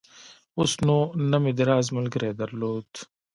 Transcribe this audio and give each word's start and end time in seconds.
اوس 0.57 0.71
نو 0.85 0.97
نه 1.29 1.37
مې 1.43 1.51
د 1.57 1.59
راز 1.69 1.87
ملګرى 1.97 2.31
درلود. 2.39 2.89